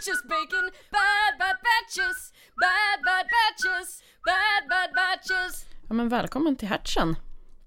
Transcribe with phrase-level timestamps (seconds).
[0.00, 5.66] sandwiches, bacon, bad bad batches, bad bad batches, bad bad batches.
[5.88, 7.16] Ja, men välkommen till Hertzen.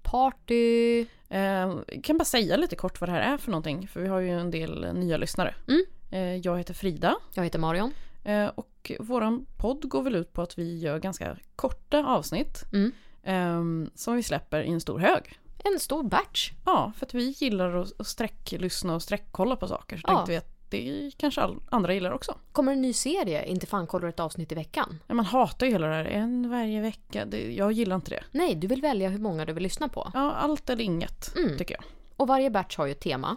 [0.02, 1.00] Party.
[1.28, 4.20] Eh, kan bara säga lite kort vad det här är för någonting, för vi har
[4.20, 5.54] ju en del nya lyssnare.
[5.68, 5.84] Mm.
[6.10, 7.92] Eh, jag heter Frida Jag heter Marion.
[8.24, 12.92] eh, och våran podd går väl ut på att vi gör ganska korta avsnitt Mm.
[13.22, 15.38] eh, som vi släpper i en stor hög.
[15.64, 16.52] En stor batch.
[16.64, 19.96] Ja, för att vi gillar att, att sträcklyssna och sträckkolla på saker.
[19.96, 20.14] Så Ja.
[20.16, 22.34] tänkte vi att det kanske andra gillar också.
[22.52, 24.98] Kommer en ny serie, inte fan kollar du ett avsnitt i veckan.
[25.06, 27.24] Man hatar ju hela det här, en varje vecka.
[27.24, 28.24] Det, jag gillar inte det.
[28.32, 30.10] Nej, du vill välja hur många du vill lyssna på.
[30.14, 31.58] Ja, allt eller inget, Mm.
[31.58, 31.84] tycker jag.
[32.16, 33.36] Och varje batch har ju ett tema.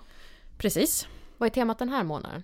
[0.58, 1.08] Precis.
[1.38, 2.44] Vad är temat den här månaden?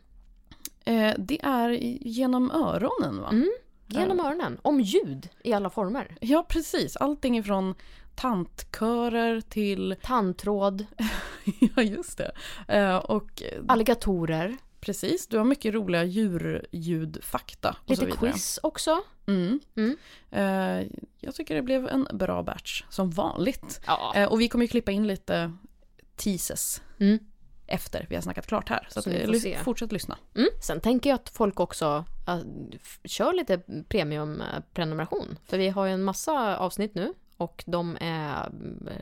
[0.86, 1.70] Eh, det är
[2.08, 3.30] genom öronen, va?
[3.30, 3.52] Mm.
[3.88, 4.60] Genom öronen.
[4.62, 6.18] Om ljud i alla former.
[6.22, 6.96] Ja, precis.
[6.96, 7.76] Allting ifrån
[8.16, 9.96] tantkörer till...
[10.04, 10.86] Tandtråd,
[11.76, 12.32] ja, just det.
[12.68, 18.32] Eh, och eh, alligatorer, precis, du har mycket roliga djurljudfakta och så lite vidare.
[18.32, 19.02] quiz också.
[19.28, 19.60] Mm.
[19.76, 19.98] Mm.
[20.32, 20.88] Eh,
[21.20, 23.82] jag tycker det blev en bra batch, som vanligt.
[23.88, 24.14] Ja.
[24.16, 25.54] Eh, och vi kommer ju klippa in lite
[26.16, 27.20] teases Mm.
[27.68, 28.88] efter vi har snackat klart här.
[28.92, 30.18] Så, Så att, eh, fortsätt lyssna.
[30.36, 30.50] Mm.
[30.64, 32.40] Sen tänker jag att folk också äh,
[33.04, 33.58] kör lite
[33.90, 35.38] premiumprenumeration.
[35.46, 38.52] För vi har ju en massa avsnitt nu och de är
[38.88, 38.96] äh,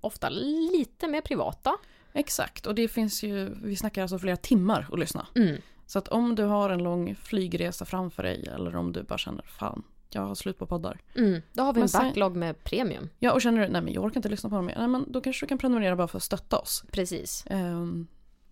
[0.00, 1.76] ofta lite mer privata.
[2.16, 5.26] Exakt, och det finns ju, vi snackar alltså flera timmar att lyssna.
[5.34, 5.56] Mm.
[5.86, 9.42] Så att om du har en lång flygresa framför dig eller om du bara känner
[9.42, 11.00] fan, jag har slut på poddar.
[11.16, 11.42] Mm.
[11.52, 13.08] Då har vi Men en backlog med premium.
[13.18, 14.74] Ja, och känner du, nej men jag orkar inte lyssna på dem mer.
[14.78, 16.84] Nej men då kanske du kan prenumerera bara för att stötta oss.
[16.92, 17.44] Precis.
[17.50, 18.06] Ehm,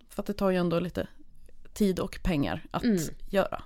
[0.09, 1.07] för att det tar ju ändå lite
[1.73, 2.99] tid och pengar att Mm.
[3.29, 3.63] göra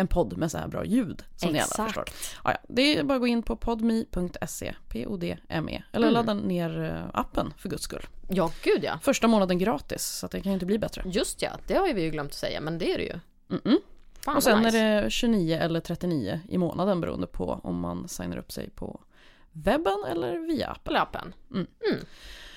[0.00, 1.22] en podd med så här bra ljud.
[1.36, 1.88] Som ni alla Exakt.
[1.94, 2.04] förstår.
[2.44, 5.82] Ja, det är bara att gå in på podme.se, P-O-D-M-E.
[5.92, 6.14] Eller Mm.
[6.14, 8.06] ladda ner eh, appen för guds skull.
[8.28, 8.98] Ja, gud ja.
[9.02, 11.02] Första månaden gratis, så det kan ju inte bli bättre.
[11.06, 13.18] Just ja, det har vi ju glömt att säga, men det är det ju.
[13.56, 13.78] Mm-mm.
[14.24, 14.78] Fan Och sen nice.
[14.78, 19.00] är det 29 eller 39 i månaden beroende på om man signar upp sig på
[19.52, 20.92] webben eller via appen.
[20.92, 21.34] Eller appen.
[21.54, 21.66] Mm.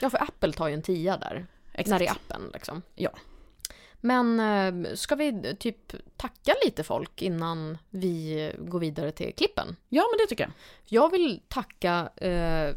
[0.02, 1.46] Ja, för Apple tar ju en tia där.
[1.74, 1.90] Exakt.
[1.90, 2.81] När det är appen liksom.
[2.96, 3.10] Ja.
[4.06, 9.75] Men eh, ska vi typ tacka lite folk innan vi går vidare till klippen?
[9.90, 10.52] Ja, men det tycker jag.
[10.86, 12.75] Jag vill tacka eh,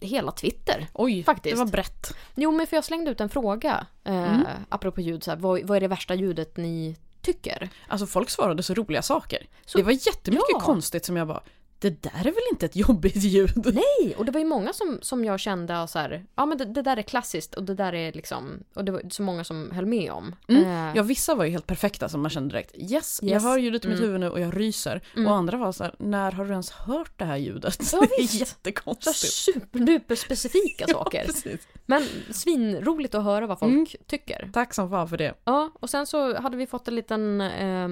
[0.00, 0.86] hela Twitter.
[0.94, 1.56] Oj, Faktiskt.
[1.56, 2.16] det var brett.
[2.34, 4.46] Jo, men för jag slängde ut en fråga eh, Mm.
[4.68, 5.24] apropå ljud.
[5.24, 7.70] Så här, vad, vad är det värsta ljudet ni tycker?
[7.88, 9.46] Alltså folk svarade så roliga saker.
[9.66, 10.60] Så- det var jättemycket Ja.
[10.60, 11.42] konstigt som jag bara,
[11.80, 13.52] det där är väl inte ett jobbigt ljud?
[13.74, 16.64] Nej, och det var ju många som, som jag kände så här, ja men det,
[16.64, 19.70] det där är klassiskt och det där är liksom, och det var så många som
[19.70, 20.34] höll med om.
[20.48, 20.64] Mm.
[20.64, 22.74] Eh, Ja, vissa var ju helt perfekta som man kände direkt.
[22.76, 23.42] Yes, jag Yes.
[23.42, 24.06] hör ljudet i mitt Mm.
[24.08, 25.00] huvud nu och jag ryser.
[25.16, 25.26] Mm.
[25.26, 27.78] Och andra var så här, när har du ens hört det här ljudet?
[27.92, 29.16] Ja, det är jättekonstigt.
[29.32, 31.24] superduper specifika saker.
[31.26, 31.68] precis.
[31.86, 33.86] Men svinroligt att höra vad folk Mm.
[34.06, 34.50] tycker.
[34.52, 35.34] Tack som fan för det.
[35.44, 37.88] Ja, och sen så hade vi fått en liten eh,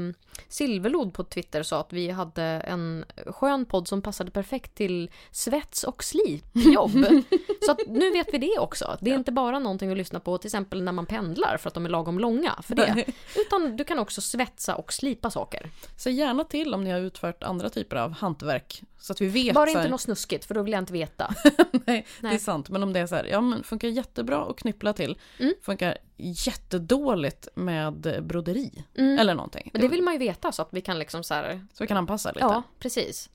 [0.49, 5.85] silverlod på Twitter sa att vi hade en skön podd som passade perfekt till svets
[5.85, 7.07] och slipjobb.
[7.67, 8.97] så att nu vet vi det också.
[9.01, 11.75] Det är inte bara någonting att lyssna på till exempel när man pendlar för att
[11.75, 13.05] de är lagom långa för det.
[13.37, 15.71] Utan du kan också svetsa och slipa saker.
[15.97, 18.83] Säg gärna till om ni har utfört andra typer av hantverk.
[18.99, 19.55] Så att vi vet.
[19.55, 21.35] Bara inte här, något snuskigt för då vill jag inte veta.
[21.73, 22.39] nej, det är Nej.
[22.39, 22.69] sant.
[22.69, 25.19] Men om det är så här, ja men funkar jättebra att knyppla till.
[25.39, 25.55] Mm.
[25.63, 28.85] Funkar jättedåligt med broderi.
[28.99, 29.19] Mm.
[29.19, 29.71] Eller någonting.
[29.73, 31.89] Men det vill man ju veta så att vi kan liksom så här, Så vi
[31.89, 32.41] kan anpassa lite.
[32.41, 33.31] ja precis.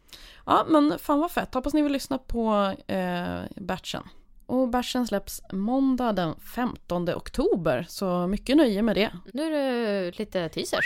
[0.46, 1.54] Ja, men fan vad fett.
[1.54, 4.04] Hoppas ni vill lyssna på eh, batchen.
[4.46, 9.12] Och batchen släpps måndag den 15 oktober, så mycket nöje med det.
[9.34, 10.86] Nu är det lite teasers.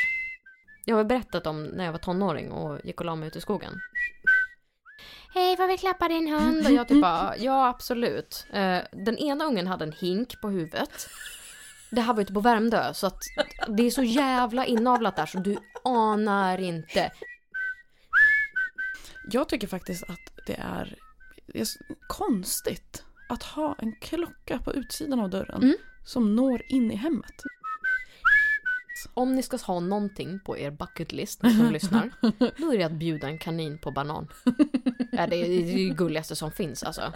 [0.86, 3.42] Jag har berättat om när jag var tonåring och gick och la mig ute i
[3.42, 3.74] skogen.
[5.36, 6.66] Hej, får vi klappa din hund?
[6.66, 8.46] Och jag typ bara, ja absolut.
[8.54, 11.10] Eh, Den ena ungen hade en hink på huvudet.
[11.92, 13.20] Det här var ute på Värmdö, så att
[13.68, 17.12] det är så jävla inavlat där så du anar inte.
[19.32, 20.96] Jag tycker faktiskt att det är,
[22.08, 25.76] konstigt att ha en klocka på utsidan av dörren Mm.
[26.06, 27.36] som når in i hemmet.
[29.14, 32.12] Om ni ska ha någonting på er bucket list ni som lyssnar,
[32.58, 34.28] då är det att bjuda en kanin på banan.
[35.12, 37.14] Ja, det är det gulligaste som finns alltså.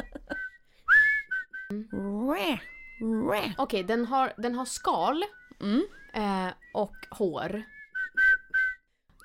[3.31, 3.51] Räh.
[3.57, 5.23] Okej, den, har, den har skal
[5.61, 5.83] Mm.
[6.13, 7.63] eh, och hår.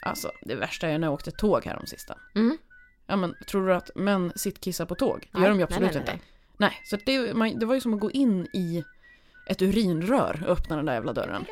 [0.02, 2.18] Alltså, det värsta är när jag åkte tåg här om sista.
[2.34, 2.58] Mm.
[3.06, 5.20] Ja men, tror du att män sittkissar på tåg?
[5.32, 6.12] Det Nej, gör de ju nej, absolut nej, inte.
[6.12, 6.20] nej.
[6.56, 8.84] Nej, så det, man, det var ju som att gå in i
[9.46, 11.44] ett urinrör och öppna den där jävla dörren.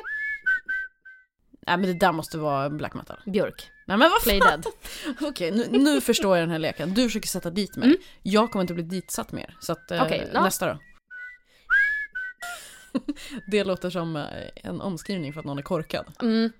[1.67, 3.19] Nej men det där måste vara black metal.
[3.25, 3.71] Björk.
[3.85, 4.65] Nej men vad Play dead.
[5.21, 6.93] Okej, nu, nu förstår jag den här leken.
[6.93, 7.87] Du försöker sätta dit mig.
[7.87, 7.97] Mm.
[8.21, 9.57] Jag kommer inte bli ditsatt mer.
[9.59, 10.43] Så att, eh, ja.
[10.43, 10.79] nästa då.
[13.47, 14.23] Det låter som eh,
[14.55, 16.05] en omskrivning för att någon är korkad.
[16.21, 16.51] Mm.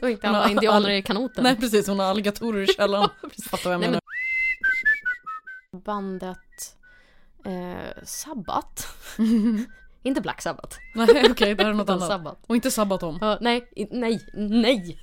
[0.00, 1.44] Och inte alla indianer i kanoten.
[1.44, 3.10] Nej precis, hon har alligatorer i källaren.
[3.50, 4.00] Fattar vad jag Nej, menar.
[5.84, 6.76] Bandet
[7.44, 8.86] eh, Sabbat.
[10.08, 10.76] Inte Black Sabbath.
[10.94, 12.08] Nej okej, det här är något annat.
[12.08, 12.38] Sabbat.
[12.46, 13.18] Och inte Sabaton.
[13.20, 15.00] Ja, nej, i- nej, nej!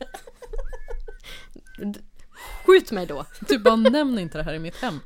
[2.66, 3.25] Skjut mig då!
[3.40, 5.00] Du bara nämn inte det här i mitt hem.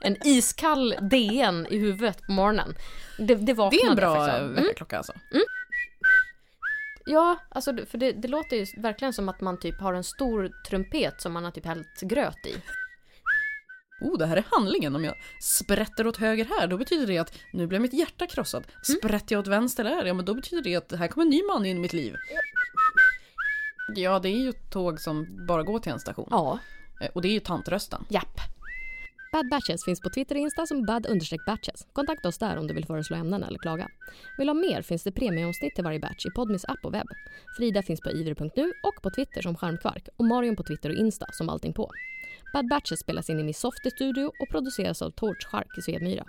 [0.00, 2.74] En iskall DN i huvudet på morgonen.
[3.18, 4.28] Det, det vaknade Det är en bra av.
[4.28, 4.54] Mm.
[4.54, 5.12] väckarklocka alltså.
[7.06, 10.04] Ja, alltså det- för det, det låter ju verkligen som att man typ har en
[10.04, 12.54] stor trumpet som man har typ hällt gröt i.
[14.00, 14.96] Oh, det här är handlingen.
[14.96, 18.64] Om jag sprätter åt höger här, då betyder det att nu blev mitt hjärta krossat.
[18.64, 18.98] Mm.
[19.00, 21.42] Sprätter jag åt vänster där, ja men då betyder det att här kommer en ny
[21.42, 22.14] man in i mitt liv.
[23.96, 26.28] Ja, det är ju ett tåg som bara går till en station.
[26.30, 26.58] Ja,
[27.00, 28.04] Eh, Och det är ju tantrösten.
[28.10, 28.40] japp.
[29.32, 31.86] Bad Batches finns på Twitter och Insta som bad-batches.
[31.92, 33.88] Kontakta oss där om du vill föreslå ämnen eller klaga.
[34.38, 37.06] Vill du ha mer finns det premieomsnitt till varje batch i Podmis app och webb.
[37.56, 41.26] Frida finns på ivr.nu och på Twitter som Charmkvark och Marion på Twitter och Insta
[41.32, 41.90] som allting på.
[42.52, 46.24] Bad Batches spelas in i min Softy Studio och produceras av Torch Shark i Svedmyra.